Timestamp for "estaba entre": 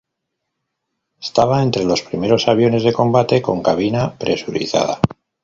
1.21-1.83